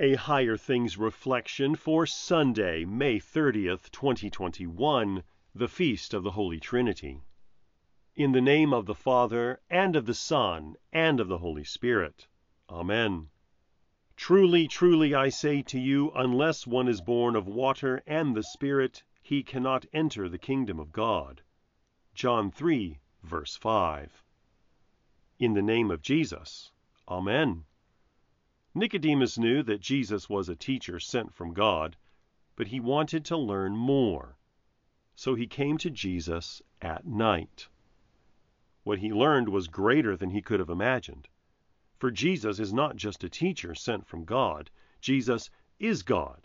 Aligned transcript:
A 0.00 0.16
Higher 0.16 0.56
Things 0.56 0.98
reflection 0.98 1.76
for 1.76 2.04
Sunday, 2.04 2.84
May 2.84 3.20
30th, 3.20 3.92
2021, 3.92 5.22
the 5.54 5.68
Feast 5.68 6.12
of 6.12 6.24
the 6.24 6.32
Holy 6.32 6.58
Trinity. 6.58 7.20
In 8.16 8.32
the 8.32 8.40
name 8.40 8.74
of 8.74 8.86
the 8.86 8.94
Father, 8.96 9.60
and 9.70 9.94
of 9.94 10.06
the 10.06 10.12
Son, 10.12 10.74
and 10.92 11.20
of 11.20 11.28
the 11.28 11.38
Holy 11.38 11.62
Spirit. 11.62 12.26
Amen. 12.68 13.28
Truly, 14.16 14.66
truly, 14.66 15.14
I 15.14 15.28
say 15.28 15.62
to 15.62 15.78
you, 15.78 16.10
unless 16.10 16.66
one 16.66 16.88
is 16.88 17.00
born 17.00 17.36
of 17.36 17.46
water 17.46 18.02
and 18.04 18.34
the 18.34 18.42
Spirit, 18.42 19.04
he 19.22 19.44
cannot 19.44 19.86
enter 19.92 20.28
the 20.28 20.38
kingdom 20.38 20.80
of 20.80 20.90
God. 20.90 21.40
John 22.14 22.50
3, 22.50 22.98
verse 23.22 23.54
5. 23.54 24.24
In 25.38 25.54
the 25.54 25.62
name 25.62 25.92
of 25.92 26.02
Jesus. 26.02 26.72
Amen. 27.06 27.66
Nicodemus 28.76 29.38
knew 29.38 29.62
that 29.62 29.80
Jesus 29.80 30.28
was 30.28 30.48
a 30.48 30.56
teacher 30.56 30.98
sent 30.98 31.32
from 31.32 31.54
God, 31.54 31.96
but 32.56 32.66
he 32.66 32.80
wanted 32.80 33.24
to 33.26 33.36
learn 33.36 33.76
more. 33.76 34.36
So 35.14 35.36
he 35.36 35.46
came 35.46 35.78
to 35.78 35.90
Jesus 35.90 36.60
at 36.82 37.06
night. 37.06 37.68
What 38.82 38.98
he 38.98 39.12
learned 39.12 39.48
was 39.48 39.68
greater 39.68 40.16
than 40.16 40.30
he 40.30 40.42
could 40.42 40.58
have 40.58 40.70
imagined. 40.70 41.28
For 41.98 42.10
Jesus 42.10 42.58
is 42.58 42.72
not 42.72 42.96
just 42.96 43.22
a 43.22 43.28
teacher 43.28 43.76
sent 43.76 44.08
from 44.08 44.24
God, 44.24 44.70
Jesus 45.00 45.50
is 45.78 46.02
God. 46.02 46.44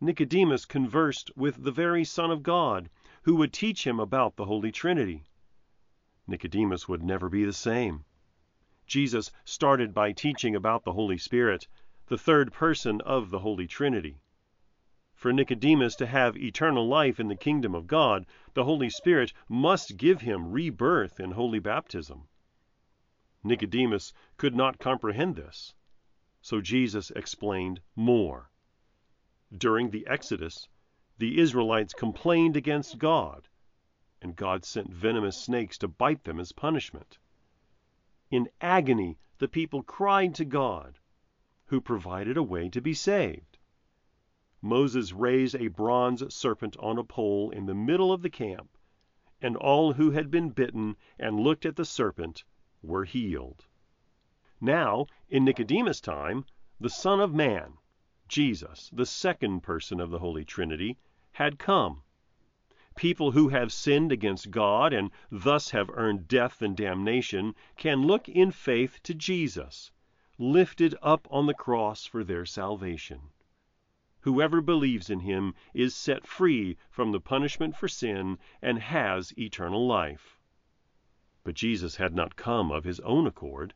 Nicodemus 0.00 0.64
conversed 0.64 1.30
with 1.36 1.64
the 1.64 1.72
very 1.72 2.04
Son 2.04 2.30
of 2.30 2.44
God, 2.44 2.88
who 3.22 3.34
would 3.34 3.52
teach 3.52 3.84
him 3.84 3.98
about 3.98 4.36
the 4.36 4.44
Holy 4.44 4.70
Trinity. 4.70 5.24
Nicodemus 6.28 6.88
would 6.88 7.02
never 7.02 7.28
be 7.28 7.44
the 7.44 7.52
same. 7.52 8.04
Jesus 8.92 9.30
started 9.46 9.94
by 9.94 10.12
teaching 10.12 10.54
about 10.54 10.84
the 10.84 10.92
Holy 10.92 11.16
Spirit, 11.16 11.66
the 12.08 12.18
third 12.18 12.52
person 12.52 13.00
of 13.00 13.30
the 13.30 13.38
Holy 13.38 13.66
Trinity. 13.66 14.20
For 15.14 15.32
Nicodemus 15.32 15.96
to 15.96 16.04
have 16.04 16.36
eternal 16.36 16.86
life 16.86 17.18
in 17.18 17.28
the 17.28 17.34
kingdom 17.34 17.74
of 17.74 17.86
God, 17.86 18.26
the 18.52 18.64
Holy 18.64 18.90
Spirit 18.90 19.32
must 19.48 19.96
give 19.96 20.20
him 20.20 20.52
rebirth 20.52 21.18
in 21.18 21.30
holy 21.30 21.58
baptism. 21.58 22.28
Nicodemus 23.42 24.12
could 24.36 24.54
not 24.54 24.78
comprehend 24.78 25.36
this, 25.36 25.72
so 26.42 26.60
Jesus 26.60 27.10
explained 27.12 27.80
more. 27.96 28.50
During 29.56 29.88
the 29.88 30.06
Exodus, 30.06 30.68
the 31.16 31.38
Israelites 31.38 31.94
complained 31.94 32.58
against 32.58 32.98
God, 32.98 33.48
and 34.20 34.36
God 34.36 34.66
sent 34.66 34.92
venomous 34.92 35.42
snakes 35.42 35.78
to 35.78 35.88
bite 35.88 36.24
them 36.24 36.38
as 36.38 36.52
punishment. 36.52 37.16
In 38.32 38.48
agony, 38.62 39.18
the 39.36 39.46
people 39.46 39.82
cried 39.82 40.34
to 40.36 40.46
God, 40.46 40.98
who 41.66 41.82
provided 41.82 42.38
a 42.38 42.42
way 42.42 42.70
to 42.70 42.80
be 42.80 42.94
saved. 42.94 43.58
Moses 44.62 45.12
raised 45.12 45.54
a 45.54 45.68
bronze 45.68 46.34
serpent 46.34 46.74
on 46.78 46.96
a 46.96 47.04
pole 47.04 47.50
in 47.50 47.66
the 47.66 47.74
middle 47.74 48.10
of 48.10 48.22
the 48.22 48.30
camp, 48.30 48.78
and 49.42 49.54
all 49.54 49.92
who 49.92 50.12
had 50.12 50.30
been 50.30 50.48
bitten 50.48 50.96
and 51.18 51.40
looked 51.40 51.66
at 51.66 51.76
the 51.76 51.84
serpent 51.84 52.42
were 52.80 53.04
healed. 53.04 53.66
Now, 54.62 55.08
in 55.28 55.44
Nicodemus' 55.44 56.00
time, 56.00 56.46
the 56.80 56.88
Son 56.88 57.20
of 57.20 57.34
Man, 57.34 57.74
Jesus, 58.28 58.88
the 58.94 59.04
second 59.04 59.60
person 59.60 60.00
of 60.00 60.08
the 60.10 60.20
Holy 60.20 60.46
Trinity, 60.46 60.96
had 61.32 61.58
come. 61.58 62.02
People 62.94 63.30
who 63.30 63.48
have 63.48 63.72
sinned 63.72 64.12
against 64.12 64.50
God 64.50 64.92
and 64.92 65.10
thus 65.30 65.70
have 65.70 65.90
earned 65.94 66.28
death 66.28 66.60
and 66.60 66.76
damnation 66.76 67.54
can 67.76 68.06
look 68.06 68.28
in 68.28 68.50
faith 68.50 69.02
to 69.04 69.14
Jesus, 69.14 69.90
lifted 70.38 70.94
up 71.00 71.26
on 71.30 71.46
the 71.46 71.54
cross 71.54 72.04
for 72.04 72.22
their 72.22 72.44
salvation. 72.44 73.30
Whoever 74.20 74.60
believes 74.60 75.10
in 75.10 75.20
him 75.20 75.54
is 75.72 75.94
set 75.94 76.26
free 76.26 76.76
from 76.90 77.12
the 77.12 77.20
punishment 77.20 77.76
for 77.76 77.88
sin 77.88 78.38
and 78.60 78.78
has 78.78 79.36
eternal 79.38 79.86
life. 79.86 80.38
But 81.44 81.54
Jesus 81.54 81.96
had 81.96 82.14
not 82.14 82.36
come 82.36 82.70
of 82.70 82.84
his 82.84 83.00
own 83.00 83.26
accord. 83.26 83.74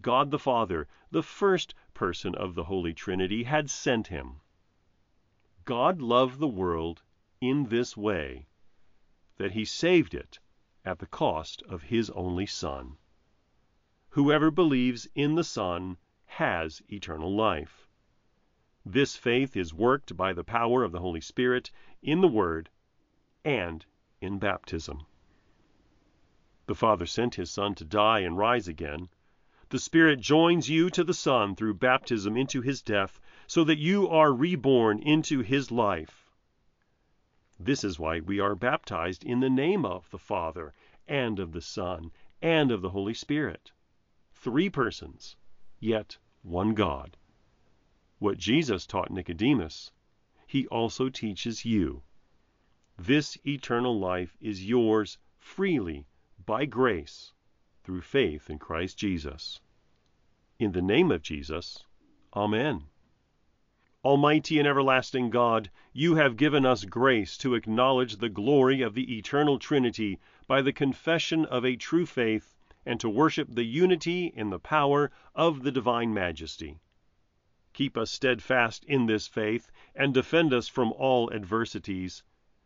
God 0.00 0.30
the 0.30 0.38
Father, 0.38 0.88
the 1.10 1.22
first 1.22 1.74
person 1.92 2.34
of 2.34 2.54
the 2.54 2.64
Holy 2.64 2.94
Trinity, 2.94 3.44
had 3.44 3.68
sent 3.68 4.06
him. 4.06 4.40
God 5.64 6.00
loved 6.00 6.40
the 6.40 6.48
world 6.48 7.02
in 7.40 7.64
this 7.64 7.96
way 7.96 8.46
that 9.38 9.52
he 9.52 9.64
saved 9.64 10.14
it 10.14 10.38
at 10.84 10.98
the 10.98 11.06
cost 11.06 11.62
of 11.62 11.84
his 11.84 12.10
only 12.10 12.44
Son. 12.44 12.98
Whoever 14.10 14.50
believes 14.50 15.08
in 15.14 15.36
the 15.36 15.44
Son 15.44 15.96
has 16.26 16.82
eternal 16.88 17.34
life. 17.34 17.86
This 18.84 19.16
faith 19.16 19.56
is 19.56 19.72
worked 19.72 20.16
by 20.16 20.32
the 20.32 20.44
power 20.44 20.84
of 20.84 20.92
the 20.92 21.00
Holy 21.00 21.20
Spirit 21.20 21.70
in 22.02 22.20
the 22.20 22.28
Word 22.28 22.68
and 23.44 23.86
in 24.20 24.38
baptism. 24.38 25.06
The 26.66 26.74
Father 26.74 27.06
sent 27.06 27.36
his 27.36 27.50
Son 27.50 27.74
to 27.76 27.84
die 27.84 28.20
and 28.20 28.36
rise 28.36 28.68
again. 28.68 29.08
The 29.70 29.78
Spirit 29.78 30.20
joins 30.20 30.68
you 30.68 30.90
to 30.90 31.04
the 31.04 31.14
Son 31.14 31.54
through 31.54 31.74
baptism 31.74 32.36
into 32.36 32.60
his 32.60 32.82
death, 32.82 33.20
so 33.46 33.64
that 33.64 33.78
you 33.78 34.08
are 34.08 34.32
reborn 34.32 34.98
into 34.98 35.40
his 35.40 35.70
life. 35.70 36.29
This 37.62 37.84
is 37.84 37.98
why 37.98 38.20
we 38.20 38.40
are 38.40 38.54
baptized 38.54 39.22
in 39.22 39.40
the 39.40 39.50
name 39.50 39.84
of 39.84 40.08
the 40.08 40.18
Father, 40.18 40.72
and 41.06 41.38
of 41.38 41.52
the 41.52 41.60
Son, 41.60 42.10
and 42.40 42.72
of 42.72 42.80
the 42.80 42.88
Holy 42.88 43.12
Spirit. 43.12 43.70
Three 44.32 44.70
persons, 44.70 45.36
yet 45.78 46.16
one 46.40 46.72
God. 46.72 47.18
What 48.18 48.38
Jesus 48.38 48.86
taught 48.86 49.10
Nicodemus, 49.10 49.92
he 50.46 50.66
also 50.68 51.10
teaches 51.10 51.66
you. 51.66 52.02
This 52.96 53.36
eternal 53.46 53.98
life 54.00 54.38
is 54.40 54.66
yours 54.66 55.18
freely 55.36 56.06
by 56.46 56.64
grace 56.64 57.34
through 57.84 58.00
faith 58.00 58.48
in 58.48 58.58
Christ 58.58 58.96
Jesus. 58.96 59.60
In 60.58 60.72
the 60.72 60.80
name 60.80 61.10
of 61.10 61.20
Jesus, 61.20 61.84
Amen. 62.34 62.89
Almighty 64.02 64.58
and 64.58 64.66
everlasting 64.66 65.28
God, 65.28 65.70
you 65.92 66.14
have 66.14 66.38
given 66.38 66.64
us 66.64 66.86
grace 66.86 67.36
to 67.36 67.54
acknowledge 67.54 68.16
the 68.16 68.30
glory 68.30 68.80
of 68.80 68.94
the 68.94 69.18
eternal 69.18 69.58
Trinity 69.58 70.18
by 70.46 70.62
the 70.62 70.72
confession 70.72 71.44
of 71.44 71.66
a 71.66 71.76
true 71.76 72.06
faith 72.06 72.56
and 72.86 72.98
to 72.98 73.10
worship 73.10 73.48
the 73.50 73.64
unity 73.64 74.32
in 74.34 74.48
the 74.48 74.58
power 74.58 75.10
of 75.34 75.64
the 75.64 75.70
divine 75.70 76.14
majesty. 76.14 76.80
Keep 77.74 77.98
us 77.98 78.10
steadfast 78.10 78.86
in 78.86 79.04
this 79.04 79.28
faith 79.28 79.70
and 79.94 80.14
defend 80.14 80.54
us 80.54 80.66
from 80.66 80.92
all 80.92 81.30
adversities. 81.30 82.22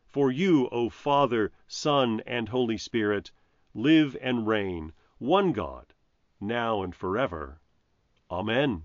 For 0.06 0.30
you, 0.30 0.68
O 0.68 0.88
Father, 0.88 1.50
Son, 1.66 2.22
and 2.26 2.48
Holy 2.48 2.78
Spirit, 2.78 3.32
live 3.74 4.16
and 4.20 4.46
reign, 4.46 4.92
one 5.18 5.50
God, 5.50 5.94
now 6.40 6.84
and 6.84 6.94
forever. 6.94 7.60
Amen. 8.30 8.84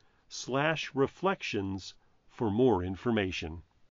www.higherthings.org/reflections 0.31 1.93
for 2.29 2.49
more 2.49 2.83
information. 2.83 3.63